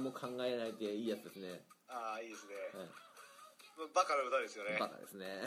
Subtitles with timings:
[0.00, 2.90] 何も考えないでいいやつですね、ああいいですね、はい。
[3.92, 4.78] バカな歌ですよね。
[4.80, 5.44] バカですね、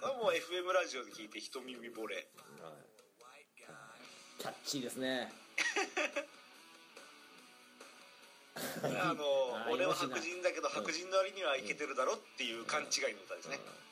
[0.00, 0.16] はい。
[0.16, 2.26] もう FM ラジオで聞いて人耳惚れ。
[4.38, 5.30] キャッチーですね。
[8.82, 9.22] あの
[9.70, 13.85] 俺は白人だけど白人の割にはいけてるだろっていう勘違いの歌ですね、うん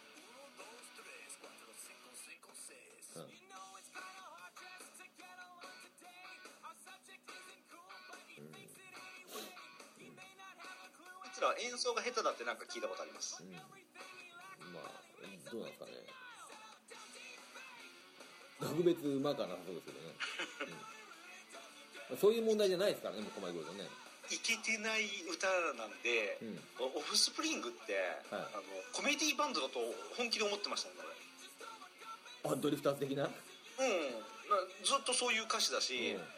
[11.58, 13.42] 演奏が下手だってなんか聞いたことあります？
[13.42, 13.52] うん。
[14.72, 14.90] まあ
[15.50, 15.92] どうなんですかね。
[18.60, 20.14] 特別うまかなさそうですけどね、
[22.10, 23.88] うん、そういう問題じゃないですからねもうこまで来るとね。
[24.30, 26.62] いけてない歌なんで、うん。
[26.78, 27.92] オフスプリングって、
[28.30, 28.42] はい。
[28.55, 29.80] あのコメディバンドだと
[30.16, 30.94] 本気で思ってましたね
[32.44, 33.28] あドリフターズ的な、
[33.77, 34.12] 俺うん。
[34.12, 34.20] な
[34.82, 36.28] ずっとそういう歌詞だし、うん。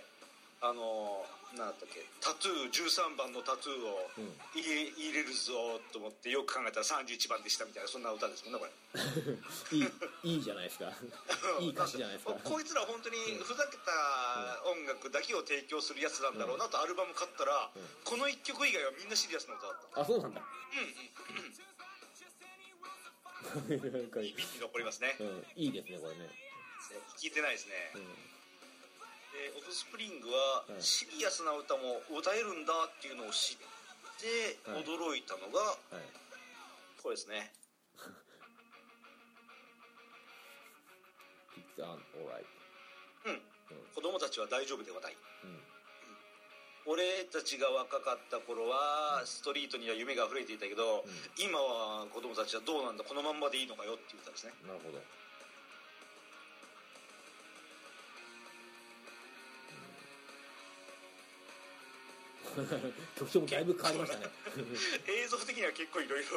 [0.63, 1.25] あの
[1.57, 4.37] なんだったっけタトゥー13番のタトゥーをうん。
[4.53, 8.73] 入れ入れるぞと思ってよく考えたら31番でしたみたいなそんな歌ですもんねこれ。
[9.77, 10.93] いいいいじゃないですか。
[11.61, 12.37] いい歌詞じゃないですか。
[12.45, 17.89] ここいつら本当にふざけた音楽だけを提供するやつなんだろうなとアルバム買ったら、うん。
[18.05, 20.41] この1曲以外はみんなシリアスな歌だったあそうなんだ。
[20.41, 21.57] うんうん
[23.47, 25.17] なんか、耳に残りますね。
[25.21, 26.29] うん、いいですねこれね、
[27.19, 28.03] 聞いてないですね、うん、
[29.37, 33.69] でオフスプリングははいシリアスな歌も歌えるんだっていうのを知って
[34.65, 34.85] はい。
[34.85, 35.61] 驚いたのが
[35.93, 36.09] はい。
[37.05, 37.53] これですね。
[41.55, 42.49] It's on alright.
[43.29, 43.45] うん。
[43.95, 45.17] 子供たちは大丈夫ではない。
[45.45, 45.51] うん。
[45.51, 45.61] うん。
[46.87, 51.05] 俺たちが若かった頃はストリートには夢が溢れていたけど、
[51.37, 54.55] 今は子供たちはどうなんだこのまんまでいいのかよっていう歌ですね。
[54.67, 54.99] なるほど、
[63.19, 64.27] 曲調もだいぶ変わりましたね。
[65.07, 66.29] 映像的には結構いろいろ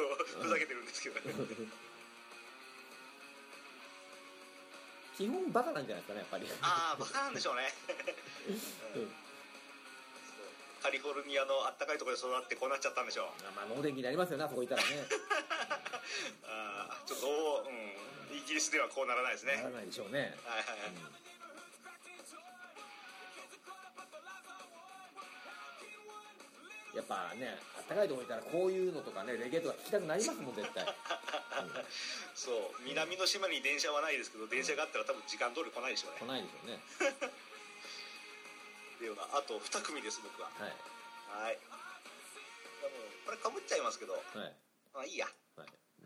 [0.42, 1.34] ふざけてるんですけどね。
[5.16, 6.48] 基本バカなんじゃないですかねやっぱり。
[6.62, 7.72] ああバカなんでしょうね。
[8.96, 9.12] うん。
[10.82, 13.26] カリフォルニアのあったかいところで育ってこうなっちゃったんでしょう。
[13.46, 15.06] あまあ能天気になりますよねあそこいたらね。
[16.44, 17.72] あーちょっと、う
[18.34, 19.52] ん、イギリスではこうならないですね。
[19.52, 20.38] はいならないでしょうね。
[20.44, 21.29] はいはい
[26.94, 30.84] やっぱねあったかいとこいたらこういうのとかねレゲエとか聞きたくなりますもん絶対。
[32.34, 36.18] そう南の島に電車はないですけど電車があったら多分時間通り来ないでしょうね。
[36.20, 36.80] 来ないでしょうね。
[38.96, 40.50] っていうようなあと2組です僕は。
[40.58, 40.70] はい。
[41.46, 41.58] はい。
[43.24, 44.14] これかぶっちゃいますけど。
[44.14, 44.22] はい。
[44.92, 45.28] まあいいや。
[45.56, 45.64] は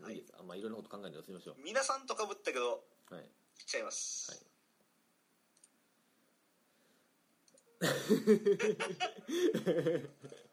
[0.09, 0.13] い。
[0.13, 0.17] い。
[0.17, 0.33] いです。
[0.37, 3.21] あんまあいろんなこと考えてやってみましょう皆さんとかぶったけどはい。
[3.21, 3.27] いっ
[3.65, 4.41] ちゃいます、はい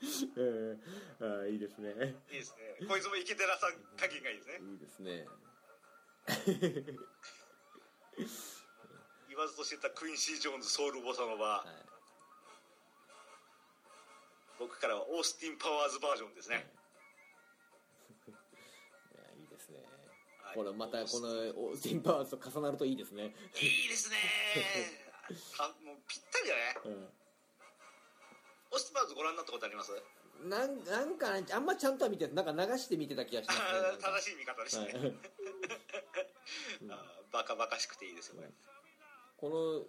[0.36, 1.90] えー、あいいですね。
[2.30, 2.86] いいですね。
[2.88, 3.66] こいつもイケてらさ
[3.98, 4.58] 加減がいいですね。
[4.60, 5.28] いいですね。
[9.28, 11.66] 言わずとしてたクインシー・ジョーンズソウル・ボサノバ、はい。
[14.58, 16.74] 僕からはオースティン・パワーズバージョンですね、
[18.26, 18.30] い。
[19.16, 19.86] やいいですね。
[20.42, 20.54] はい。
[20.54, 23.36] これまたこのオースティン・パワーズと重なるといいですね。
[23.54, 24.16] いいですね。
[25.58, 26.74] はもうぴったりだね。
[26.86, 27.19] うん
[28.72, 29.92] オースパワーズご覧になったことあります？
[30.44, 33.60] なんなんかねあんまちゃんとは見てなんか流して見てた気がします。
[33.60, 33.64] ね
[34.00, 34.94] 正しい見方ですね、はい。
[36.90, 38.48] あーバカバカしくていいですよこれ、
[39.36, 39.86] この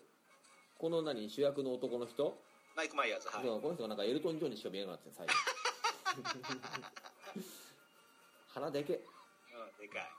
[0.78, 1.30] この何？
[1.30, 2.38] 主役の男の人、
[2.76, 3.46] マイク・マイヤーズはい。
[3.46, 5.34] この人がなんかエルトン・ジョンにしか見えなかったよ最後。
[8.54, 8.94] 鼻でけ。
[8.96, 9.02] うん
[9.80, 10.10] でかい。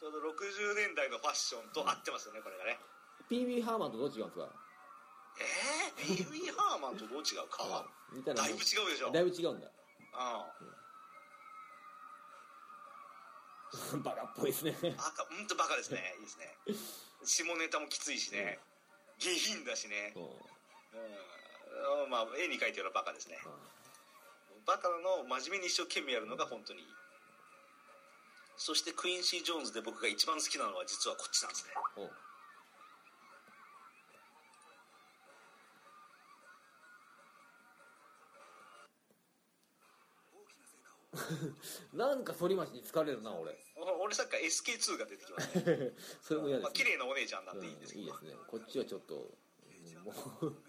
[0.00, 2.78] ちょうど60年代のファッションと合ってますよねこれがね。
[3.28, 4.48] PB ハーマンとどう違うんですか？
[5.38, 7.86] えー、ベイビー・ハーマンとどう違うか？
[8.34, 9.12] だいぶ違うでしょ。
[9.12, 9.68] だいぶ違うんだ。
[9.68, 9.70] う
[13.96, 14.02] ん。
[14.02, 14.76] バカっぽいですね。
[14.82, 16.14] バカほんとバカですね。
[16.18, 16.56] いいですね。
[17.24, 18.58] 下ネタもきついしね、
[19.18, 20.12] 下品だしね。
[20.16, 20.22] うん。
[22.04, 22.10] うん。
[22.10, 23.38] まあ絵に描いてるようなバカですね。
[24.66, 26.86] バカの真面目に一生懸命やるのが本当にいい。
[28.56, 31.70] そしてクインシー・ジョーンズで僕が一番好きなのは実はこっちなんですね
[41.92, 43.56] なんか反町に疲れるな俺。
[43.76, 45.92] お俺さっきから SK2 が出てきましたね。
[46.22, 48.44] それも嫌でまあすね綺麗なお姉ちゃんなんでいいんですけど、うんいいですね。
[48.48, 50.04] こっちはちょっとうん。
[50.04, 50.12] も
[50.42, 50.62] う。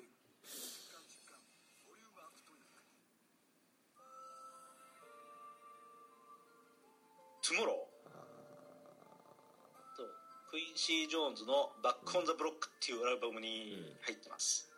[7.42, 10.04] トゥモローと
[10.52, 14.70] クインシー・ジョーンズの「バック・オン・ザ・ブロック」っていうアルバムに入ってます、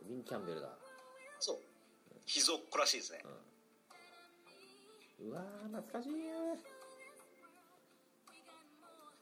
[0.00, 0.78] ウィン・キャンベルだ。
[1.40, 1.62] そう。
[2.24, 3.22] 秘蔵っ子らしいですね。
[3.24, 3.28] う
[5.30, 6.08] わー懐かし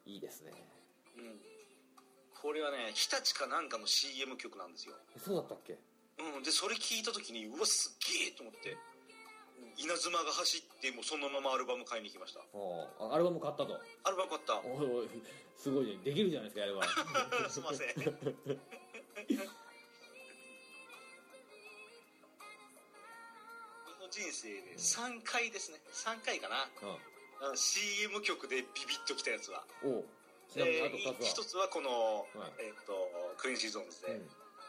[0.06, 0.52] いいいですね。
[1.16, 1.40] うん。
[2.42, 4.94] これはね日立かなんかの CM 曲なんですよ。
[5.16, 5.78] えそうだったっけ？
[6.18, 8.76] うんでそれ聞いた時にうわすっげえと思って。
[9.76, 12.40] 稲妻が走ってもうそのままアルバム買いに行きました。
[13.00, 13.80] あアルバム買ったと。
[14.04, 14.60] アルバム買った。
[14.60, 15.08] おいおい
[15.56, 15.96] すごいね。
[16.04, 16.84] できるじゃないですかやれば。
[17.50, 17.88] すいません
[24.14, 25.82] 人生で3回ですね。
[25.90, 26.70] 3回かな。
[27.50, 27.56] うん。
[27.58, 29.64] CM 曲でビビッときたやつは。
[29.82, 30.04] おう。
[30.52, 31.26] ちなみにあでと2つは？
[31.26, 31.90] 一つはこの、
[32.38, 32.70] はい。
[32.70, 32.94] えっと
[33.38, 34.28] クイーンシーゾーンズで,、うん。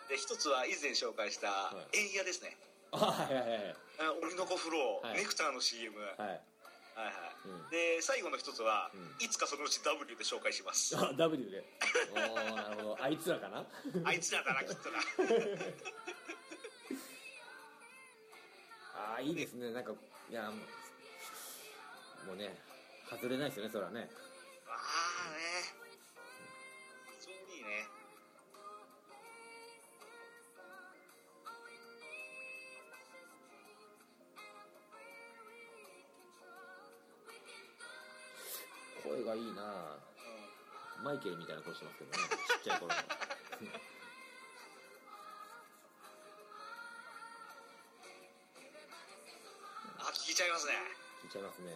[0.09, 2.57] で一つは以前紹介したは「エンヤ」ですね。
[2.91, 5.17] あはいはいはいあ鬼の子フロー、はい。
[5.19, 6.17] ネクターの CM、はい。
[6.17, 7.13] はいはい。
[7.45, 7.69] うん。
[7.69, 9.25] で最後の一つは、うん。
[9.25, 10.97] いつかそのうち W で紹介します。
[10.97, 11.63] あ W で。
[12.11, 12.97] おーなるほど。
[12.99, 13.63] あいつらかな？
[14.05, 14.99] あいつらだなきっとな
[19.05, 19.71] ああいいですね。
[19.71, 19.91] なんか
[20.31, 20.57] いやも
[22.23, 22.57] うもうね
[23.07, 24.09] 外れないですよねそれはね。
[24.67, 24.73] あ
[25.29, 25.37] あね。
[27.19, 27.85] 非常にいいね。
[39.03, 39.99] 声がいいな
[41.03, 42.17] マイケルみたいな声してますけどね。
[42.17, 42.95] ちっちゃい頃の
[50.25, 50.73] 聞いちゃいますね。
[51.21, 51.69] 聞いちゃいますね。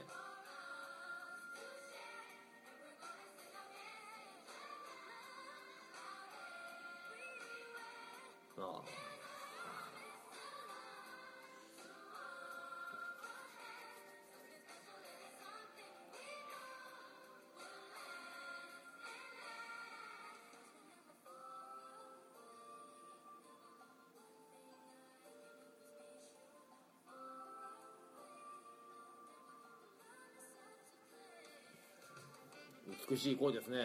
[33.09, 33.77] 美しい声ですね、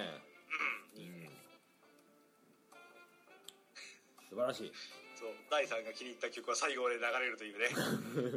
[0.97, 1.29] うん、
[4.31, 4.73] 素晴らしい。
[5.15, 7.69] そう第3が気に入った曲は最後まで流れるというね。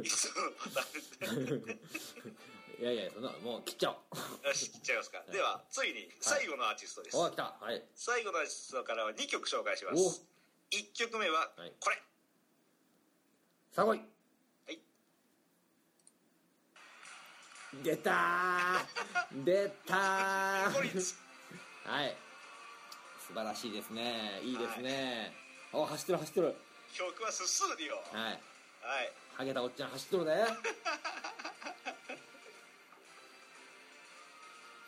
[0.02, 2.28] いつものパターンですね
[2.80, 5.24] いやいやそんなもう切っちゃよし切っちゃいますか。
[5.32, 7.56] ではついに最後のアーティストです、おお来た。
[7.60, 7.82] はい。
[7.96, 10.24] 最後のアーティストからは2曲紹介します。
[10.70, 12.00] 1曲目ははいこれ。
[13.72, 14.17] さあ来いはい
[17.74, 19.44] 出たー。
[19.44, 19.98] 出たー。
[21.84, 22.16] はい。
[23.26, 24.40] 素晴らしいですね。
[24.42, 25.32] いいですね、
[25.72, 26.56] お走ってる走ってる。
[26.94, 28.32] 曲は「すするよ」はい。
[28.80, 29.12] はい。
[29.34, 30.46] ハゲたおっちゃん走っとるね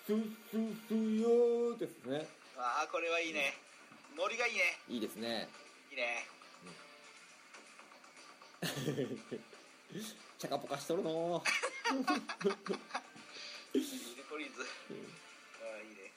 [0.06, 0.22] すす
[0.88, 2.26] すよーですね。
[2.56, 3.58] ああこれはいいね。
[4.16, 4.78] ノリがいいね。
[4.88, 5.48] いいですね。
[5.90, 6.26] いいね。
[10.38, 11.42] チャカポカしとるの
[11.90, 12.04] いいね
[14.30, 14.62] コリンズ。
[14.62, 14.64] あ
[15.64, 16.12] あいいね。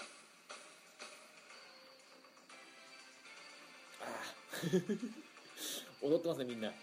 [6.01, 6.69] 踊ってますねみんな。
[6.69, 6.75] こ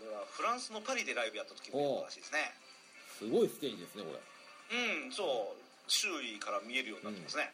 [0.00, 2.54] れはフランスのパリでライブやった時のやつらしいですね。
[3.18, 4.20] すごいステージですねこれ。
[4.78, 5.66] うんそう。
[5.88, 7.52] 周囲から見えるようになってますね、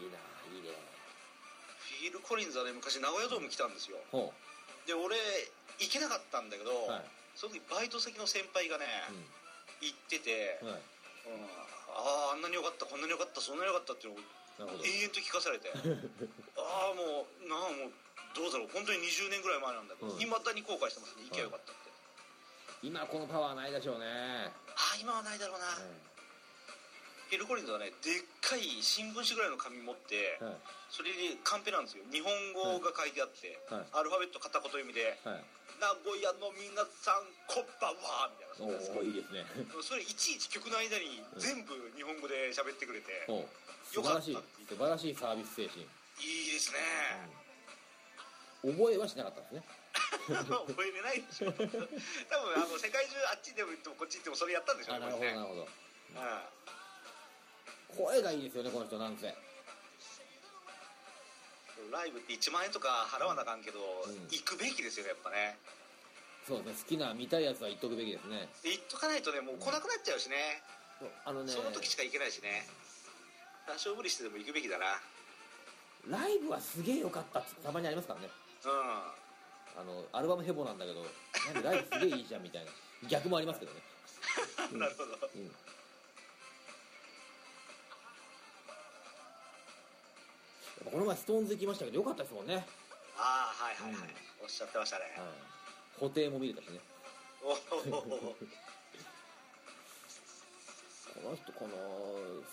[0.00, 0.18] いいな
[0.54, 0.70] いいね
[1.78, 3.96] フィール・コリンズはね昔名古屋ドーム来たんですよ。
[4.12, 4.32] ほ
[4.86, 5.16] で俺
[5.78, 7.04] 行けなかったんだけど、うはい。
[7.34, 8.86] その時バイト先の先輩がね、
[9.80, 10.76] 行ってて、うんはい。
[10.76, 11.62] うん
[11.92, 15.68] あああんなによかったこんなによかったそんなによかったっていうのを延々と聞かされて
[16.56, 17.92] ああもうなあもう
[18.32, 20.20] どうだろう本当に20年ぐらい前なんだけどうん。
[20.20, 21.28] いま、未だに後悔してますね。
[21.28, 21.90] 行けばよかったって、
[22.82, 30.56] 今このパワーないでしょうね、ああ今はないだろうな、フィル・コリンズはねでっかい新聞紙ぐらいの紙持って、はい。
[30.92, 32.04] それにカンペなんですよ。
[32.12, 33.86] 日本語が書いてあって、はい。
[33.92, 35.44] アルファベット片言読みではい
[35.80, 39.44] 「名古屋の皆さんこんばんは」みたいなそんなやつおおいいですね。
[39.80, 43.48] それいちいち曲の間に全部日本語で喋ってくれて、お
[43.88, 46.78] 素晴らしい素晴らしいサービス精神、いいですね、
[48.62, 49.64] 覚えはしなかったですね。
[50.28, 51.52] 覚えれないでしょ。
[51.52, 51.68] 多分
[52.54, 55.62] あの世界中あっちでも行ってもこっち行ってもそれやったんでしょうねあなるほどなるほど。
[55.62, 55.66] う
[57.96, 59.28] 声がいいですよねこの人なんせ。
[59.28, 59.34] ん
[61.90, 64.28] ライブって1万円とか払わなあかんけど、ん。
[64.30, 65.56] 行くべきですよねやっぱね。
[66.48, 68.48] そうですね好きな見たいやつは言っとくべきですね。
[68.64, 70.62] で行っとかないとねもう来なくなっちゃうしね、
[71.24, 71.52] あのね。
[71.52, 72.66] その時しか行けないしね。
[73.68, 74.98] 多少無理してでも行くべきだな。
[76.08, 78.26] ライブはすげえ良かったってたまにありますからね。
[78.26, 78.68] う
[79.78, 81.00] あのアルバムヘボなんだけど
[81.54, 82.70] なんでライブすげえいいじゃんみたいな。
[83.08, 83.80] 逆もありますけどね。
[84.74, 84.78] ん。
[84.78, 85.30] なるほど。
[85.34, 85.50] うん
[90.90, 92.66] この前ストーンズ行きましたけどよかったですもんね、
[93.16, 94.44] ああはいはいはい、うん。
[94.44, 95.04] おっしゃってましたね、
[96.02, 96.80] うん、布袋も見れたしね。
[97.42, 97.56] おお
[101.22, 101.76] この人この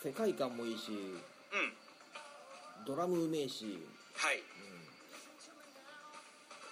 [0.03, 2.85] 世界観もいいしうん。
[2.85, 3.71] ドラムうめえし、うん、
[4.13, 4.43] はい、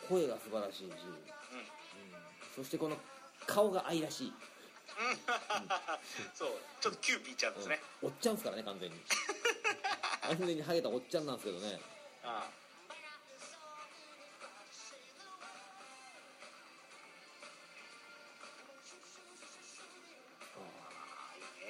[0.08, 0.94] 声が素晴らしいし、うん、うん。
[2.56, 2.98] そしてこの
[3.46, 4.34] 顔が愛らしい、
[6.34, 6.50] そう。
[6.82, 8.10] ちょっとキューピーちゃんですね、うん。
[8.10, 8.98] おっちゃんですからね完全に
[10.28, 11.80] 完全にハゲたおっちゃんなんですけどね。
[12.24, 12.68] ああ。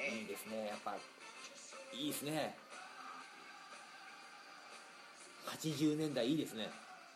[0.09, 0.95] いいですねやっぱ。
[1.93, 2.57] いいですね。
[5.45, 6.69] 80年代いいですね。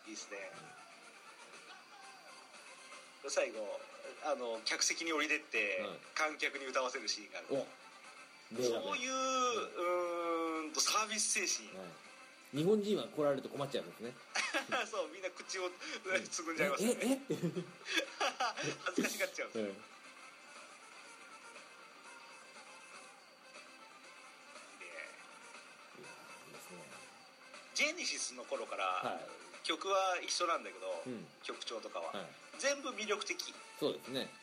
[0.06, 0.38] いいですね。
[3.28, 3.80] 最後
[4.26, 7.66] あの客席に降りてって、うん観客に歌わせるシーンがある。
[8.62, 10.21] そういううー
[10.72, 11.84] んとサービス精神、は
[12.56, 14.16] い、日本人は来られると困っちゃうんですね。
[14.88, 15.70] そうみんな口を
[16.32, 16.98] つぐんじゃいますね。
[17.02, 17.64] えって、うん、い
[18.96, 19.76] 恥ずかしがっちゃう、いですね。
[27.76, 29.20] ジェネシスの頃から、は
[29.64, 31.28] 曲は一緒なんだけど、い、うん。
[31.44, 32.26] 曲調とかは、はい、
[32.60, 33.54] 全部魅力的。
[33.80, 34.34] そうですね。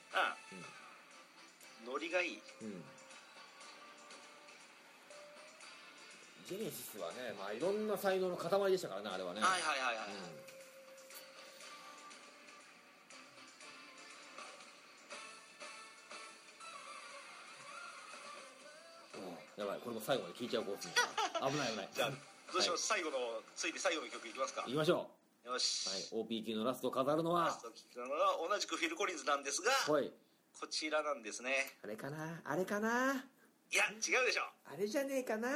[1.83, 2.43] うん、ノリがいい。
[2.63, 2.85] うん
[6.49, 9.41] ジェネシスはね、まあ、いろんな才能の塊でしたからねあれはね。
[9.43, 10.09] はいはいはいはい、
[19.61, 20.93] うん、やばいこれも最後まで聞いちゃうコースに。
[21.53, 21.89] 危ない危ない。
[21.93, 22.11] じゃあ
[22.51, 24.63] どうします、最後のついて最後の曲いきますか。
[24.63, 25.11] 行きましょ
[25.45, 27.45] よし、う、はい、OP 級のラストを飾るのは？
[27.45, 30.11] ラスト聴くのは同じくフィル・コリンズなんですがおい。
[30.59, 31.77] こちらなんですね。
[31.85, 32.41] あれかな？
[32.43, 33.27] あれかな？
[33.71, 34.43] いや違うでしょ。
[34.65, 35.49] あれじゃねえかな。
[35.49, 35.53] 違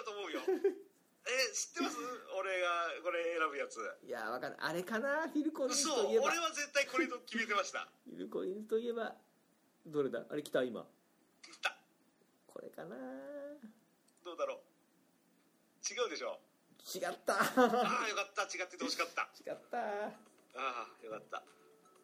[0.00, 0.40] うと思うよ。
[1.26, 1.96] え知ってます？
[2.38, 2.68] 俺が
[3.02, 3.78] これ選ぶやつ。
[4.02, 4.60] いやわかんない。
[4.60, 5.28] あれかな？
[5.28, 6.24] フィル・コリンズそうといえば。
[6.26, 7.88] 俺は絶対これと決めてました。
[8.08, 9.16] フィル・コリンズといえば。
[9.86, 10.24] どれだ？
[10.28, 10.86] あれ来た今。
[11.44, 11.76] 言った。
[12.46, 12.96] これかな？
[14.24, 15.92] どうだろう。
[15.92, 16.40] 違うでしょ。
[16.94, 17.34] 違った。
[17.40, 18.42] ああよかった。
[18.44, 19.28] 違っててほしかった。
[19.44, 19.78] 違った。
[19.78, 20.12] あ
[20.54, 21.42] あよかった。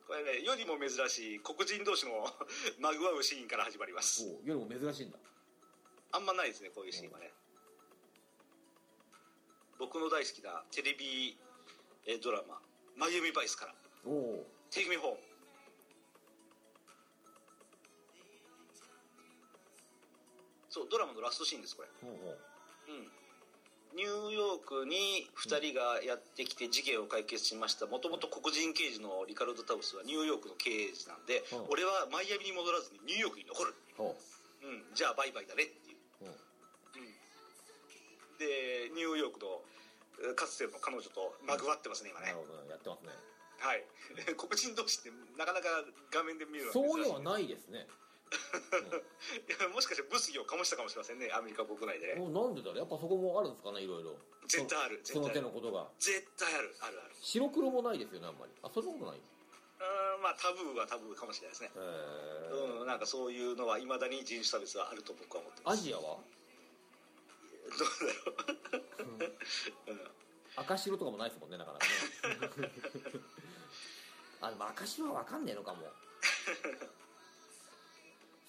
[0.07, 2.25] これね世にも珍しい黒人同士の
[2.79, 4.25] まぐわうシーンから始まります。
[4.29, 5.19] おう夜も珍しいんだ
[6.17, 7.31] あんまないですねこういうシーンはね。
[9.79, 11.37] 僕の大好きなテレビ
[12.07, 12.59] えードラマ
[12.97, 13.75] 「マイアミバイス」から。
[14.07, 15.19] おお「Take Me Home」
[20.71, 21.89] そうドラマのラストシーンですこれ。
[22.01, 22.39] ほうほう。
[22.93, 23.13] うん。
[23.97, 27.87] ニューヨークに2人がやってきて事件を解決しました。
[27.87, 31.67] もともと黒人刑事のリカルド・タウスはニューヨークの刑事なんで、うん。
[31.69, 34.17] 俺はマイアミに戻らずにニューヨークに残る、ほ
[34.63, 34.67] う。
[34.67, 35.86] ん、じゃあバイバイだねっ
[38.39, 39.63] でニューヨークの
[40.21, 42.27] えーかつての彼女とまぐわってますね今ね。
[42.29, 43.13] なるほどやってますね。
[43.59, 43.85] はい。
[44.37, 45.69] 黒人同士ってなかなか
[46.11, 47.87] 画面で見るのそうではいないですね。
[49.61, 52.15] やもしかして物議を醸したかもしれませんねアメリカ国内で。
[52.15, 52.79] ねもうなんでだろう？
[52.79, 54.17] やっぱそこもあるんですかねいろいろ。
[54.49, 55.89] 絶対ある絶その手のことが。
[55.99, 57.15] 絶対あるあるある。
[57.21, 58.53] 白黒もないですよねあんまり。
[58.63, 59.17] あそんなことない？
[59.17, 59.21] へ
[59.79, 61.71] うんまあタブーはタブーかもしれないですね。
[61.77, 61.79] え
[62.81, 65.81] うん、なんかそういうのはいまだに人種差別はあると僕は思ってます。
[65.81, 66.19] アジアは？
[67.79, 68.33] どうだろ
[69.89, 70.01] う、うん、
[70.57, 71.85] 赤白とかもないですもんねなかなか
[72.61, 72.71] ね。
[74.41, 75.93] あでも赤白は分かんねえのかも。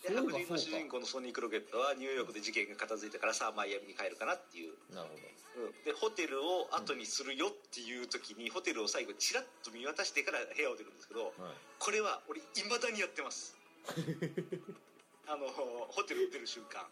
[0.03, 5.15] で白人の主人公のソニー・クロケットはニューヨークで事件が片付いたからさあマイアミに帰るかなっていう、なるほ
[5.57, 13.57] うん、でホテルを後にするよっていう時に、ホテルを最後チラッと見渡してから部屋を出るんですけどど、はい、これは俺いまだにやってます。
[15.27, 16.85] あのホテルを出る瞬間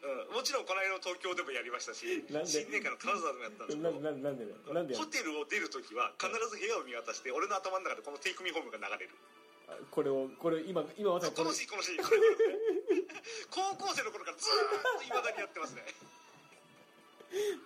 [0.00, 2.48] うん、もちろんこの間の東京でもやりましたしなんで？
[2.48, 3.92] 新年会の金沢でもやったんですけど。
[4.00, 9.12] なんなんでなんでホテルを出るときは必ず部屋を見渡して俺の頭の中でこのテイクミホームが流れる。
[9.92, 12.04] これをこれ今今まさにこのシーンこのシーン。
[12.04, 13.04] これこれ
[13.52, 15.84] 高校生の頃からずーっといまだにやってますね。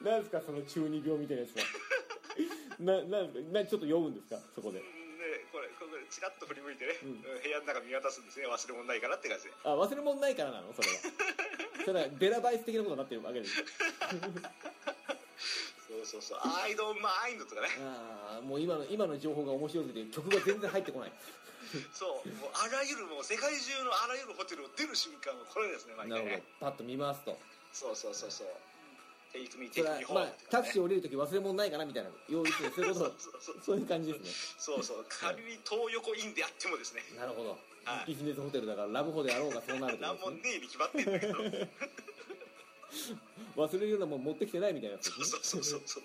[0.02, 1.64] なんですかその中二病みたいなやつは？
[2.82, 3.58] ななんですか？
[3.62, 4.36] なちょっと酔うんですか？
[4.54, 4.80] そこで。
[4.80, 7.08] うんでこれこれチラッと振り向いてね、うん。
[7.08, 8.46] うん部屋の中見渡すんですね。
[8.50, 9.52] 忘れ物ないからって感じで。
[9.64, 10.74] あ忘れ物ないからなの？
[10.74, 10.94] それは
[11.84, 13.54] それはベラバイス的なことになってるわけです。
[13.54, 13.62] そ
[16.00, 17.68] うそうそう「I don't mind」とかね。
[17.80, 21.12] ああもう今の今の情報が面白すぎて曲が全然入ってこない。
[21.92, 22.28] そう。
[22.40, 26.42] もうあらゆるもう世界中のあらゆるホテルを出る瞬間はこれですね毎なるほど。
[26.60, 27.38] パッと見ますと。
[27.72, 28.46] そうそうそうそう
[29.34, 30.46] 「Take me それ take は me ま home」あとかね。
[30.50, 33.14] タクシー降りるとき忘れ物ないかなみたいな用意してそういうこと。
[33.64, 35.06] そういう感じですそうそう。
[35.08, 37.18] 仮に東横インであってもですねね。
[37.18, 38.06] なるほどはい。
[38.08, 40.36] ビジネスホテルだからラブホであろうがそうなると何もね。
[40.36, 41.34] ねえに決まってんだけど
[43.56, 46.04] 忘れるようなもん持ってきてないみたいなやつそうそうそうそうそう。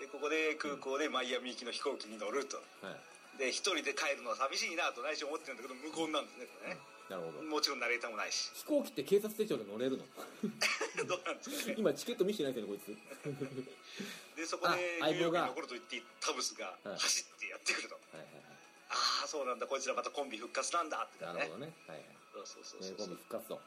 [0.00, 2.56] でここで空港でマイアミ行きの飛行機に乗ると。
[2.82, 3.38] はい。
[3.38, 6.80] で一人で帰るのは寂しいなと内心思ってるんだけど無言なんですねこれね。
[7.10, 7.42] なるほど。
[7.42, 8.50] もちろんナレーターもないし。
[8.54, 10.04] 飛行機って警察手帳で乗れるの？
[11.08, 11.74] どうなんですかね。
[11.78, 14.36] 今チケット見せてないですよねこいつ。
[14.36, 16.98] でそこでニあューヨークがに残ると言ってタブスがはい。
[16.98, 18.26] 走ってやってくると、はいはい
[18.90, 19.66] ああそうなんだ。
[19.66, 21.72] こいつらまたコンビ復活なんだってなるほどね。
[21.86, 22.06] はいはい。
[22.34, 22.96] そうそうそうえー、そう。
[22.98, 23.60] コンビ復活と。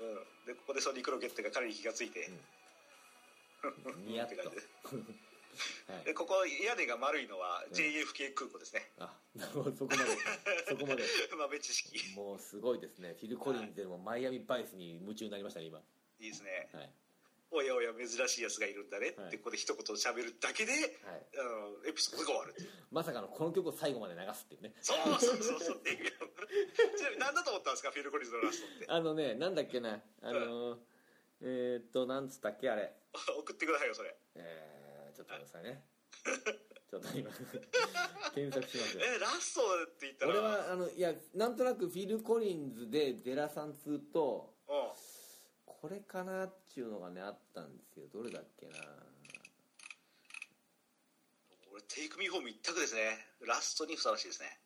[0.00, 0.14] うん、
[0.46, 2.32] でここでソニー・クロケットが彼に気がついて、
[4.08, 4.96] ニヤッとって感じ。
[5.92, 6.04] はい。
[6.04, 7.72] でここ屋根が丸いのはうん。
[7.72, 9.76] JFK 空港ですね、あなるほど。
[9.76, 10.16] そこまで。
[10.68, 11.04] そこまで。
[11.36, 12.14] 豆知識。
[12.14, 13.14] もうすごいですね。
[13.20, 15.82] フィル・コリンズでもマイアミバイスに夢中になりましたね今。
[16.18, 16.70] いいですね。
[16.72, 16.90] はい
[17.52, 19.38] おやおや珍しいやつがいるんだねって、はい。
[19.38, 20.82] ここで一言喋るだけで、はい。
[21.34, 21.42] あ
[21.82, 22.70] のエピソードが終わるっていう。
[22.90, 24.72] まさかのこの曲を最後まで流すっていうね。
[24.80, 25.76] そうそうそうそう。
[25.78, 27.90] っていうちなみに何だと思ったんですか？
[27.90, 28.86] フィル・コリンズのラストって。
[28.88, 30.00] あのねなんだっけな。
[30.22, 30.78] あのー
[31.42, 32.92] えー、っとなんつったっけあれ。
[33.14, 34.14] 送ってくださいよそれ。
[34.36, 35.82] えー、ちょっと待ってくださいね。
[36.90, 37.30] ちょっと今
[38.34, 39.02] 検索しますよ。
[39.16, 40.30] えラストって言ったら。
[40.32, 44.76] 俺はあのいやなんとなくフィル・コリンズでデラさん2とうん
[45.80, 48.72] これかなっていうのがねあったんですけどどれだっけな。
[51.72, 53.26] 俺テイクミーホーム一択ですね。
[53.40, 54.58] ラストにふさわしいですね。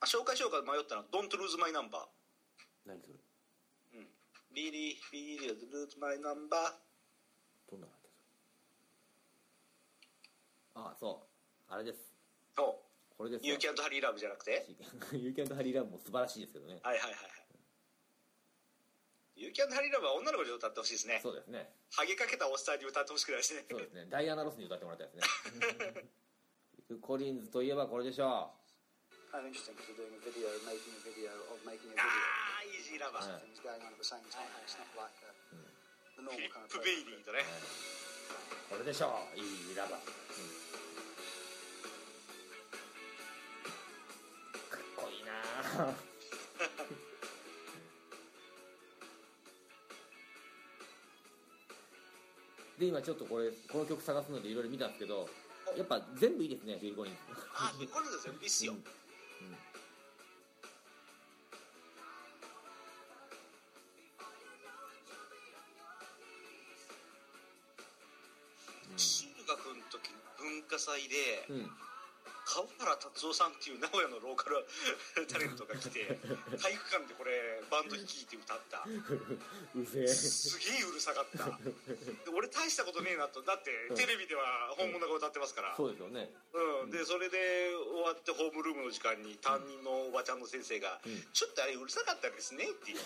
[0.00, 1.02] あ紹介しようか迷ったの。
[1.02, 2.08] は「Don't Lose My Number
[2.86, 3.14] 何それ」
[3.94, 4.08] うん
[4.54, 6.24] 「Billy Billy Lose My Number
[7.70, 8.08] どんなのだっけ
[10.74, 10.84] それ？
[10.84, 11.28] あそ
[11.68, 11.72] う。
[11.72, 11.98] あれです」
[12.58, 12.82] の
[13.16, 14.66] 「これですよ You Can't Hurry Love」じゃなくて。
[15.12, 16.80] ユーキャンとハリーラブも素晴らしいですけどね。
[16.82, 17.37] はいはいはい
[19.38, 21.20] ユーキャハリラブは女の子に歌ってほしいですね。
[21.22, 21.70] そうですね。
[21.94, 23.62] ハゲかけたおっさん歌ってほしくないですね。
[24.10, 25.30] ダイアナ・ロスに歌ってもらいたいです
[26.90, 26.98] ね。
[27.00, 28.58] コリンズといえばこれでしょう。
[33.12, 33.38] バー、
[38.70, 40.02] これでしょうイーラバー、
[44.68, 45.94] かっこいいな
[52.78, 55.28] で今ちょっとこれこの曲探すのでいろいろ見たんですけど
[55.76, 57.18] やっぱ全部いいですねフィル・コリンズ
[57.54, 58.78] あこれですよいいっすよ、うん。
[68.96, 71.87] 中学の時の文化祭で、うん
[72.48, 74.64] 川原達夫さんっていう名古屋のローカル
[75.28, 76.16] タレントが来て
[76.56, 78.88] 体育館でこれバンド率いて歌った。
[78.88, 80.08] うぜえ。
[80.08, 81.44] すげえうるさかった。
[81.44, 81.52] で
[82.32, 83.42] 俺大したことねえなと。
[83.42, 86.32] だってテレビでは本物が歌ってますから、そうですよね。
[86.54, 91.32] うん、でそれで終わってホームルームの時間に担任のおばちゃんの先生が「ん。
[91.32, 92.96] ちょっとあれうるさかったですね」って言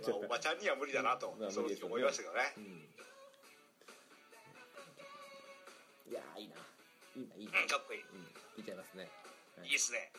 [0.00, 2.54] っておばちゃんには無理だなとまあその時思いましたけどね。
[2.56, 2.90] うん
[6.10, 6.58] いやーいいな。
[7.14, 7.62] いいないいな。
[7.62, 8.00] うんかっこいい。
[8.02, 8.26] うん
[8.58, 9.08] 見ちゃいますね、
[9.56, 9.68] はい。
[9.68, 10.10] いいっすね。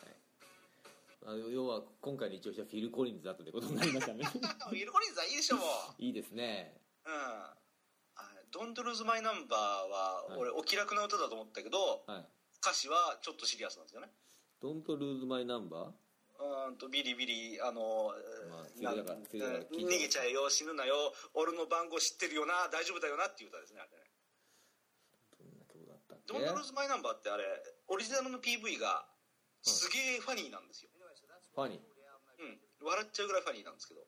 [1.24, 4.24] あの要は今回の一押しはフィル・コリンズだったってことになりましたね。
[4.26, 5.62] ウィル・コリンズはいいでしょも
[5.98, 6.02] う。
[6.02, 6.80] いいですね。
[7.04, 7.12] うん。
[7.12, 7.54] あ
[8.50, 10.38] 「Don't Lose My Number」ははい。
[10.38, 12.26] 俺お気楽な歌だと思ったけどはい。
[12.62, 14.08] 歌詞はちょっとシリアスなんですよね
[14.62, 18.14] 「Don't lose my number うーんとビリビリあの、
[18.48, 24.04] まあ逃げちゃえよ死ぬなよ俺の番号知ってるよな大丈夫だよなっていう歌ですねあれね」
[26.26, 27.44] 曲だったっ「け Don't Lose My Number」ってあれ
[27.88, 29.06] オリジナルの PV が
[29.62, 30.90] すげえファニーなんですよ、
[31.54, 31.82] ファニー。
[32.42, 34.06] うん、笑っちゃうぐらいファニーなんですけど。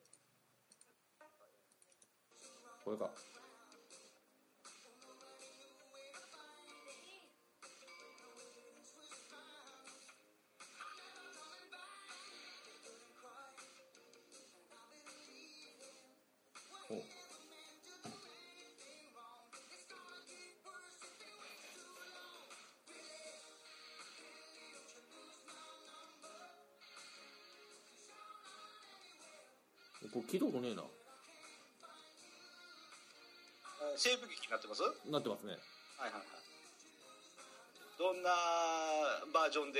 [2.83, 3.09] これか
[30.55, 30.83] こねえな。
[30.83, 30.87] あ
[33.99, 34.83] 西部劇になってます？
[34.83, 35.59] はいなってますね。
[35.99, 36.21] はいはい
[37.95, 38.29] どんな
[39.31, 39.79] バージョンで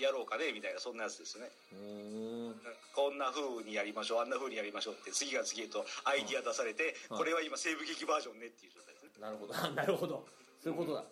[0.00, 1.52] やろうかねみたいなそんなやつですよね。
[1.72, 2.56] うーん。
[2.96, 7.18] こんな風にやりましょうあんな風にやりましょうって次が次へとアイディア出されて、はい。
[7.20, 9.10] これは今西部劇バージョンねっていう状態ですね。
[9.20, 9.52] なるほど。
[9.76, 10.26] なるほど。
[10.62, 11.04] そういうことだ。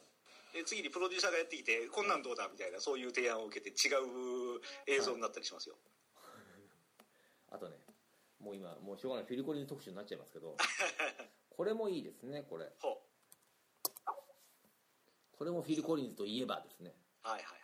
[0.52, 5.76] で次にプロデューサーがやってきてこんなんどうだみたいなそういう提案を受けて違う映像になったりしますよ、
[7.50, 7.76] あとね
[8.42, 10.56] もう今もうしょうがないフィルコリン特集になっちゃいますけど
[11.48, 12.68] これもいいですねこれ。
[12.80, 13.00] ほ
[15.32, 16.94] これもフィル・コリンズといえばですね。
[17.22, 17.62] はいはいはい。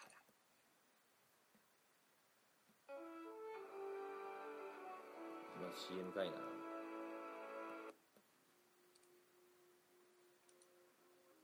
[5.56, 6.36] 今 CM かいな。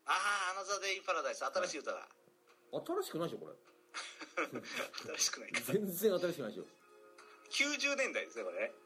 [0.06, 1.44] ああアナザーデイ・パラダイス。
[1.44, 2.08] 新しい歌だ、
[2.72, 3.54] 新しくないでしょこれ。
[5.16, 6.66] 新しくない全然新しくないでしょ。
[7.50, 8.83] 90年代ですねこれね。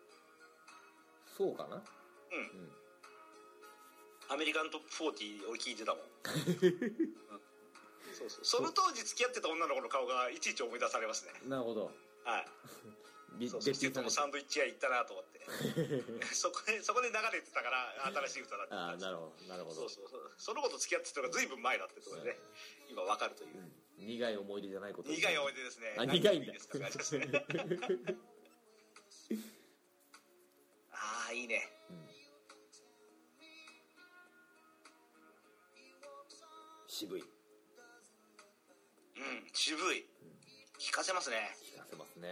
[1.38, 1.76] そうかな？
[1.76, 1.82] うん。
[2.42, 2.72] うん。
[4.28, 7.40] アメリカントップ40俺聞いてたもん、 うん。
[8.12, 8.44] そうそう。
[8.44, 11.32] その当時付き合ってた女の子の顔がいちいち思い出されますね。
[11.46, 11.92] なるほど。
[12.24, 12.46] はい。
[13.38, 13.74] びそうそう。
[13.74, 15.46] 季節もサンドイッチ屋行ったなと思って。
[16.34, 18.74] そこでそこで流れてたから新しい歌だった。
[18.76, 19.76] ああなるほどなるほど。
[19.76, 20.34] そうそうそう。
[20.36, 22.38] その子と付き合ってたのが随分前だってことでね
[22.90, 23.72] 今わかるという、うん。
[24.06, 25.94] 苦い思い出じゃないこと苦い思い出ですね。
[25.96, 26.52] あ苦いんだ。
[26.52, 27.46] ですかですね
[31.08, 31.64] ああいいね。
[31.88, 31.96] うん。
[36.86, 37.22] 渋い。
[37.22, 37.26] うん
[39.54, 40.04] 渋い。
[40.78, 41.56] 聞かせますね。
[41.74, 42.28] 聞かせますね。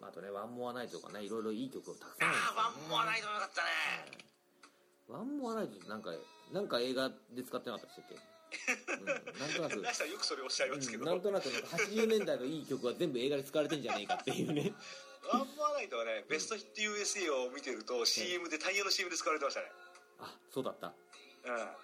[0.00, 2.28] まああとね「ワンモアナイト」とかねいろいろいい曲をたくさん。
[2.30, 3.68] ああワンモアナイトよかったね。
[5.08, 6.10] ワンモアナイトってなんか
[6.52, 9.76] なんか映画で使ってなかったでしたっけ、うん、なんとなく。
[10.08, 14.72] よくそれおっしゃいますけど、うんなんとなくなんか80年代のいい曲は全部映画で使われてんじゃねえかっていうね
[15.30, 19.66] ワンモアナイトはねベストヒット USA を見てると CM でタイヤの CM で使われてましたね。
[20.20, 20.88] あそうだった。
[20.88, 21.82] うん。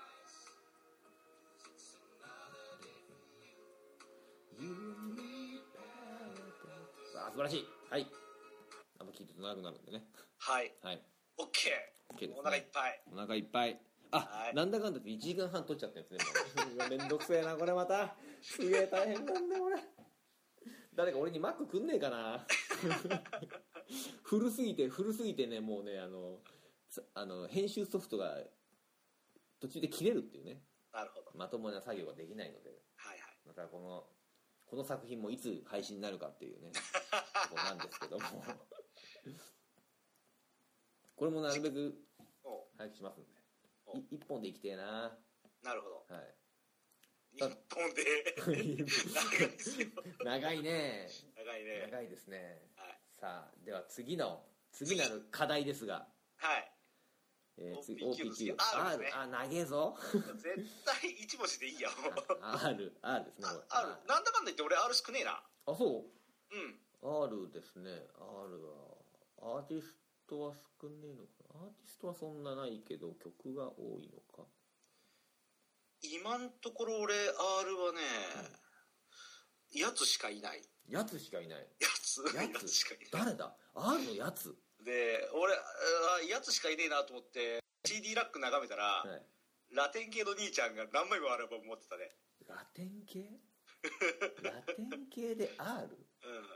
[7.29, 7.66] あ素晴らしい。
[7.90, 8.07] はい。
[9.01, 10.05] あんま聞いてると長くなるんでね。
[10.38, 10.72] はい。
[10.83, 11.03] はい。
[11.38, 12.37] OK, OK ですね。
[12.40, 13.03] お腹いっぱい。
[13.12, 13.81] お腹いっぱい。
[14.11, 14.55] あ、はい。
[14.55, 16.18] なんだかんだって1時間半取っちゃったやつね。
[16.96, 18.14] めんどくせえなこれまた。
[18.42, 19.77] すげえ大変なんだよこれ
[20.99, 22.45] 誰か俺にマックくんねえかな？
[24.25, 26.43] 古すぎて古すぎてねもうねあの
[26.89, 28.43] さあの編集ソフトが
[29.61, 30.61] 途中で切れるっていうね。
[30.93, 31.31] なるほど。
[31.39, 32.83] まともな作業ができないので。
[32.97, 33.39] はいはい。
[33.47, 34.11] だからこの
[34.67, 36.73] この作品もいつ配信になるかっていうね
[37.49, 38.25] とこなんですけども。
[41.15, 41.95] これもなるべく
[42.43, 42.69] お。
[42.77, 43.27] 早くしますん
[43.87, 43.93] お。
[43.95, 45.17] でい一本でいきてえな。
[45.63, 46.07] なるほど。
[46.13, 46.38] はい
[47.35, 48.05] 一本で
[50.25, 51.09] 長いね。
[51.37, 51.88] 長いね。
[51.91, 52.62] 長いですね。
[52.77, 52.99] はい。
[53.21, 56.73] さあでは次の次なる課題ですが、はい。
[57.59, 59.11] えー、次 OPQ R ね。
[59.14, 59.97] あ長えぞ。
[60.12, 63.61] 絶対一文字でいいやもう R R ですねこれ。
[63.71, 63.88] ある。
[64.07, 65.43] なんだかんだ言って俺 R 少ねえな。
[65.67, 66.05] あそう？
[66.55, 66.79] うん。
[67.03, 67.91] R ですね。
[68.19, 68.62] R
[69.41, 69.97] はアーティス
[70.29, 71.67] トは少ねえのかな。
[71.67, 74.47] アーティストはそんなないけど曲が多いのか
[76.03, 77.27] 今んところ俺 R
[77.79, 78.01] はね、
[79.75, 80.63] やつしかいない。
[80.89, 81.59] やつしかいない。
[81.59, 82.23] やつ？
[82.35, 83.09] ややつしかいない。
[83.27, 84.55] 誰だ？R のやつ？
[84.85, 85.59] で俺あ
[86.31, 89.75] やつしかいねえなと思って CD ラック眺めたら、はい。
[89.75, 92.11] ラテン系の兄ちゃんが何枚もアルバム持ってたね。
[92.47, 93.41] ラテン系？
[94.43, 95.83] ラテン系で R?
[95.85, 96.47] うん。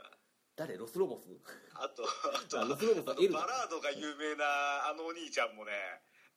[0.55, 0.77] 誰？
[0.77, 1.27] ロスロボス？
[1.75, 5.71] あとあとあロスロボスはあとバラードが有名なあのお兄ちゃんもね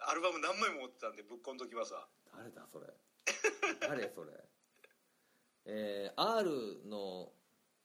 [0.00, 2.86] アルバム何枚も持ってたんでぶっこんどきますわ誰だそれ。
[3.80, 4.32] 誰それ。
[5.64, 7.32] えー、R の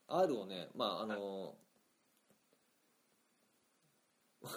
[0.08, 1.56] R をねまああの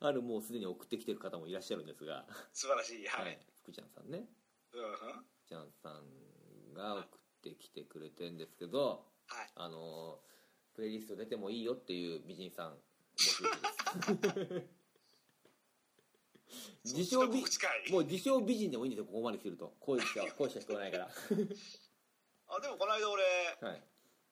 [0.00, 2.24] R もうすでに送ってきてる方もいらっしゃるんですが。
[2.52, 4.28] 素晴らしいはい、福ちゃんさんね。
[4.72, 4.90] うんうん。
[4.94, 6.04] 福ちゃんさん
[6.74, 7.06] が送っ
[7.42, 9.50] てきてくれてんですけどはい。
[9.56, 10.20] あの
[10.74, 12.72] プレイリスト出てもいいよっていう美人さん募
[13.18, 13.50] 集中
[14.46, 14.77] です
[16.84, 17.44] 自称美
[17.90, 19.74] もう自称美人でもいいんですよここまで来てると。
[19.80, 21.08] 声しか声しか聞こえないから。
[22.48, 23.22] あでもこの間俺、
[23.60, 23.82] はい。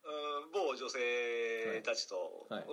[0.04, 2.64] うん、某女性たちと、はい。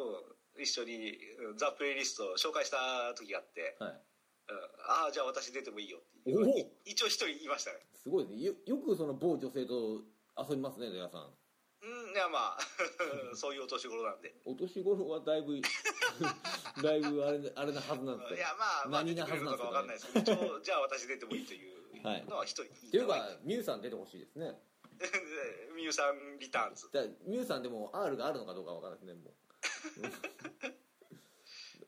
[0.56, 3.92] うん、一緒にうんザ・プレイリストを紹介した時があって、はい。
[3.92, 6.32] うん、ああじゃあ私出てもいいよって
[6.86, 7.80] 一応一人言いましたね。
[7.94, 8.38] すごいね。
[8.38, 10.02] よよくその某女性と
[10.38, 11.34] 遊びますね皆さん
[11.84, 12.60] うんいやまあ
[13.36, 14.34] そういうお年頃なんで。
[14.46, 15.60] お年頃はだいぶ
[16.82, 22.26] だいぶあれあれなはずなんですよいやまあまあ出何なはずなんですよ分かんないですけどじゃあ私出てもいいというはい。
[22.26, 22.98] のは一人言って。
[22.98, 24.60] いうかミュウさん出てほしいですね。
[25.00, 25.10] て
[25.76, 26.90] みゆさんリターンズ。
[27.26, 29.34] ミュウさんでも R があるのかどうかわからないですねも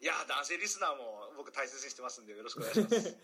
[0.02, 3.10] いや男性リスナーも僕大切にしてますんでよろしくお願いします。
[3.10, 3.18] う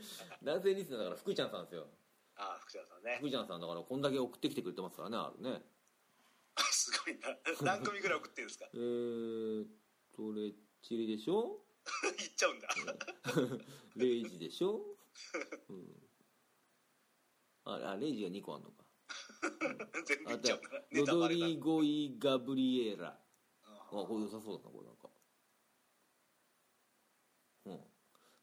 [0.43, 1.87] 男性リスナーだから福ちゃんさんですよ。
[2.35, 3.17] ああ福ちゃんさんね。
[3.19, 5.61] 福ちゃんさんだからこんだけ送ってきてくれてますからね R ね
[6.81, 7.37] すごいな。
[7.61, 8.65] 何組ぐらい送ってるんですか？
[8.73, 9.67] えーっ
[10.13, 11.63] とレッチリでしょ？
[12.17, 12.67] 言っちゃうんだ。
[13.95, 14.85] レイジでしょ、
[15.69, 16.09] うん、
[17.65, 18.85] ああレイジが2個あんのか。
[20.05, 23.07] 全部言っちゃうんだねロドリーゴ・イ・ガブリエーラ。
[23.63, 25.09] ああこれ良さそうだなこれなんか。
[27.65, 27.83] うん。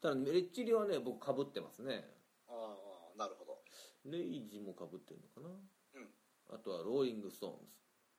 [0.01, 2.15] ただレッチリはね僕かぶってますね。
[2.47, 3.63] ああなるほど。
[4.05, 5.49] レイジもかぶってるのかな。
[5.49, 6.15] うん。
[6.49, 7.71] あとはローリング・ストーンズ、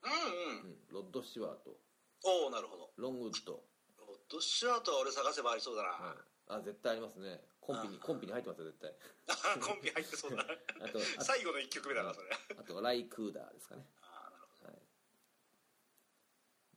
[0.03, 0.73] うんうん。
[0.73, 1.77] うん、ロッド・スチュワート。
[2.25, 2.91] おおなるほど。
[2.97, 3.65] ロングウッド、
[3.99, 6.15] ロッドシュアートは俺探せばありそうだな、は
[6.59, 7.41] い、あ絶対ありますね。
[7.61, 8.93] コンピにあコンピに入ってますよ絶対。
[9.61, 10.45] コンビ入ってそうだな。
[10.85, 12.29] あとあ最後の1曲目だなそれ。
[12.59, 13.87] あとライクーダーですかね。
[14.03, 14.77] あーなるほはい。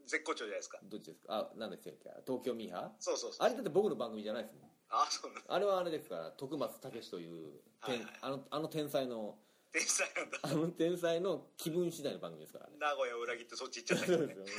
[0.06, 0.80] 絶好調じゃないですか。
[0.84, 1.36] どっちですか？
[1.36, 2.92] あ何でしたっけ東京ミーハー？
[3.00, 3.46] そうそうそう。
[3.46, 8.14] あれだって僕の番組じゃないですもんあそうなんだあれはあれですから徳松武という、天はいはい。
[8.22, 9.38] あのあの天才の
[9.72, 10.40] 天才なんだ。
[10.42, 12.74] あの天才の気分次第の番組ですからね。
[12.80, 14.46] 名古屋を裏切ってそっち行っちゃった そうですよ。
[14.46, 14.52] ね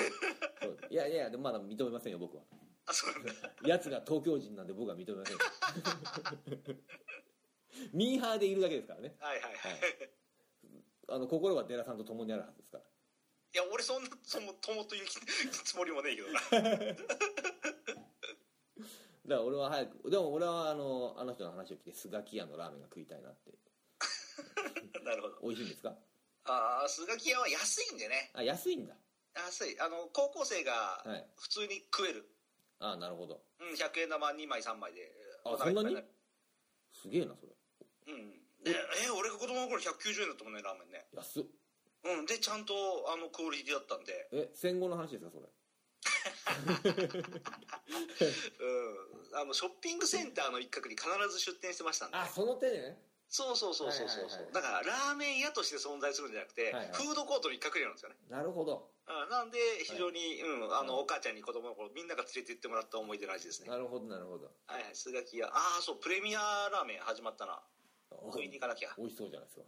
[0.63, 0.79] そう。
[0.89, 2.45] いやいやでもまだ認めませんよ僕は。
[2.87, 3.33] あそうなんだ。
[3.65, 5.43] やつが東京人なんで僕は認めませんよ。
[7.93, 9.17] ミーハーでいるだけですからね。
[9.19, 9.83] はいはいはい、はい。
[11.09, 12.85] あの心は寺さんと共にあるはずですから。
[13.53, 15.07] いや俺そんなその友という
[15.51, 16.41] つもりもねえけどな
[19.31, 23.53] だから俺は早くでも俺はあのあの人の話を聞いてスガキ屋のラーメンが食いたいなって。
[25.07, 25.39] なるほど。
[25.43, 25.95] 美味しいんですか？
[26.45, 28.31] ああスガキ屋は安いんでね。
[28.35, 28.97] あ安いんだ。
[29.35, 29.79] 安い。
[29.79, 31.31] あの高校生がはい。
[31.37, 32.29] 普通に食える、
[32.81, 33.41] あなるほど。
[33.61, 35.13] うん、100円玉2枚3枚で
[35.45, 35.95] あそんなに？
[35.95, 36.05] る
[36.93, 37.53] すげえなそれ。
[38.13, 38.31] うん。
[38.65, 38.73] で
[39.07, 41.07] え俺が子供の頃190円だったもんねラーメンね。
[41.13, 41.45] 安っ。
[42.03, 42.27] うん。
[42.27, 42.75] でちゃんと
[43.13, 44.29] あのクオリティだったんで。
[44.33, 45.47] え戦後の話ですかそれ？
[48.61, 49.41] うん。
[49.41, 52.17] あのショッピングセンターの一角に必ず出店してましたんで。
[52.17, 52.99] あその手でね。
[53.29, 54.55] そうそうそうそうそうそう、はいはいはい。
[54.55, 56.93] だからラーメン屋として存在するんじゃなくて、はいはい。
[56.93, 58.17] フードコートの一角にあるんですよね。
[58.29, 58.91] なるほど。
[59.07, 59.31] うん。
[59.31, 63.71] なんで非常に、うんあのお母ちゃんに子供の頃みんなが連れて行ってもらった思い出の味ですね。
[63.71, 64.51] なるほどなるほど。
[64.67, 64.95] はいはい。
[64.95, 66.41] スガキ屋ああそうプレミア
[66.73, 67.63] ラーメン始まったな。
[68.11, 68.91] 食いに行かなきゃ。
[68.99, 69.63] 美味しそうじゃないですか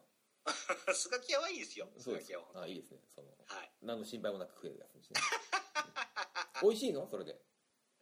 [0.94, 1.88] スガキ屋はいいですよ。
[1.96, 2.24] スそうです。
[2.24, 2.62] ガキ屋は。
[2.64, 3.00] あいいですね。
[3.14, 3.72] そのはい。
[3.82, 5.20] 何の心配もなく食えるやつですね
[6.62, 7.06] 美味しいの？
[7.08, 7.32] それで。
[7.32, 7.44] とこ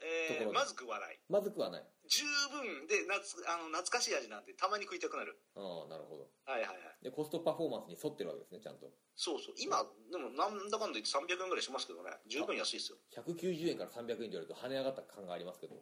[0.00, 0.44] ろで。
[0.44, 1.20] えーまずくはない。
[1.28, 1.86] まずくはない。
[2.08, 5.38] 十分で夏あの懐かしい味なんでたまに食いたくなる。
[5.54, 6.30] ああなるほど。
[6.44, 7.04] はいはいはい。
[7.04, 8.90] でコストパフォーマンスに沿ってるわけですねちゃんと。
[9.14, 9.54] そうそう。
[9.58, 12.10] 今でもなんだかんだ言って300円ぐらいしますけどね。
[12.26, 12.98] 十分安いですよ。
[13.12, 15.76] 190円から300円で言われると跳ね上がった感がありますけど。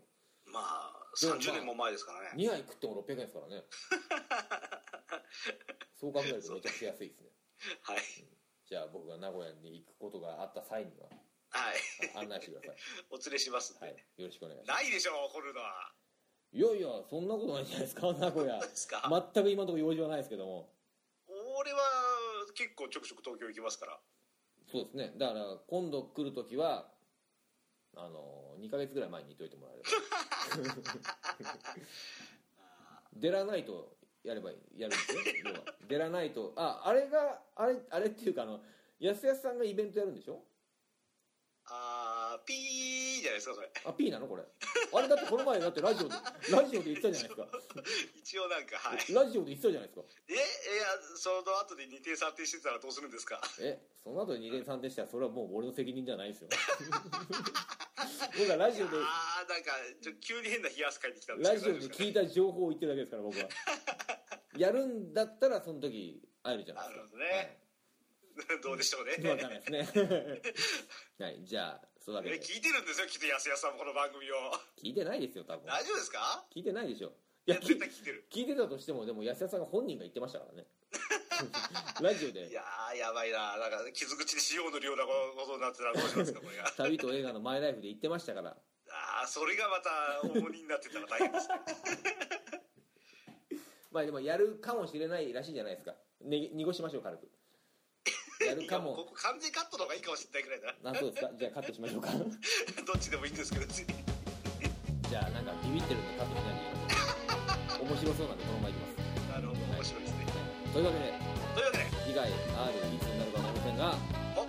[0.47, 2.31] まあでもまあ30年も前ですからね。
[2.37, 3.65] 2杯食っても600円ですからね
[5.95, 7.31] そう考えるとめちゃくちゃ安いですね。
[7.83, 7.99] はい。
[8.67, 11.09] じゃあ僕が名古屋に行くことがあった際には
[11.51, 12.25] はい。
[12.25, 12.77] 案内してください。
[13.11, 13.97] お連れしますんで、はい。
[14.17, 14.83] よろしくお願いします。
[14.85, 15.93] ないでしょう怒るのは。
[16.51, 18.61] いやいやそんなことないじゃないですか 名古屋。
[18.61, 20.73] そうですか、全く今のところ用事はないですけども。
[21.29, 21.81] 俺は
[22.55, 24.01] 結構ちょくちょく東京行きますから。
[24.71, 25.13] そうですね。
[25.17, 26.93] だから今度来る時は
[27.97, 29.89] あの2ヶ月ぐらい前に言っといてもらえれば。
[33.15, 33.98] デラナイト
[34.29, 35.61] やればいいやるんですよ 要は。
[35.89, 38.61] デラナイトああれがあれあれっていうかあの
[38.99, 40.43] やすやすさんがイベントやるんでしょ？
[41.71, 43.71] あーピーじゃないですかそれ。
[43.85, 44.43] あ P なのこれ？
[44.93, 46.15] あれだってこの前だってラジオで
[46.51, 47.83] ラジオで言ってたじゃないですか。
[48.17, 49.13] 一応なんかはい。
[49.13, 50.05] ラジオで言ってたじゃないですか。
[50.29, 50.43] えいや
[51.17, 53.41] その後で二点三点してたらどうするんですか？
[53.61, 56.49] えその後で2連3でしたらそれはもう俺の責任じゃないですよ
[58.39, 63.49] 僕はラジオでああなんかちょ急に変な冷や汗かいてきたんですけどラジオで聞いた情報を言ってるだけですから僕は。
[64.57, 67.03] やるんだったらその時会えるじゃないですか？
[67.03, 67.59] なるほどね。
[68.63, 69.11] どうでしょうね。
[69.13, 70.43] はい、分かんないですね。
[71.19, 74.35] はいじゃあそうだけ聞いてるんですよきっと安安さんもこの番組を。
[74.83, 75.67] 聞いてないですよ多分。
[75.67, 76.45] 大丈夫ですか？
[76.55, 77.13] 聞いてないでしょ。
[77.47, 78.25] いやいやき絶対聞いてる。
[78.31, 80.67] 聞いてたとしてもでも安田さんが本人が言ってましたからね
[82.03, 82.49] ラジオで。
[82.49, 83.57] いやーやばいな。
[83.59, 85.13] なんか傷口に塩を塗るようなこ
[85.47, 86.71] とになってたらどうしますかこれが。
[86.77, 88.57] 旅と映画のマイライフで言ってましたから。
[88.91, 91.55] ああそれがまた重荷になってたら大変ですね。
[93.91, 97.31] まあでもやるかもしれないらしいじゃないですか、ね、濁しましょう軽く。
[98.45, 101.31] やるかいやこもこ完全カットの方がいいかもしれないぐらいだあそうですか。
[101.35, 102.11] じゃあカットしましょうか。
[102.13, 103.87] どっちでもいいんですけど別に。
[105.09, 107.85] じゃあなんかビビってるんでカットしないで。
[107.85, 109.31] 面白そうなんでこのままいきます。
[109.33, 110.27] なるほど面白いですね。
[110.73, 111.85] というわけでというわけで。
[112.07, 113.95] 次回 R いつになるか分かりませんが
[114.37, 114.43] お。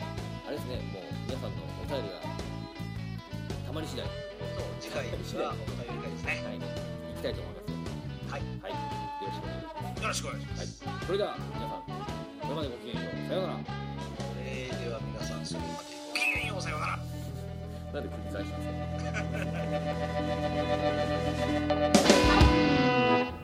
[0.48, 2.16] あれですねもう皆さんのお便りが
[3.68, 4.06] たまり次第。
[4.06, 4.12] は
[4.56, 5.06] そう次回
[5.46, 6.40] はお便り会ですね。
[6.56, 6.60] い。
[6.60, 6.66] 行
[7.20, 7.60] きたいと思いま
[8.28, 8.34] す。
[8.34, 8.42] はい。
[8.64, 8.72] はい。
[8.72, 8.78] よ
[9.28, 10.02] ろしくお願いします。
[10.02, 13.12] よろしくお願いします、はい、それでは皆さんこれまでごきげんよう。
[13.28, 13.60] さようなら。
[14.40, 16.62] えーでは皆さんそれまでごきげんよう。
[16.62, 16.98] さようなら。
[16.98, 18.72] なんで繰り返したんです
[23.34, 23.39] か？